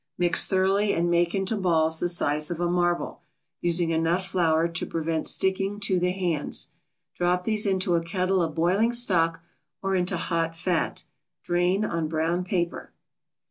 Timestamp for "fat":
10.57-11.03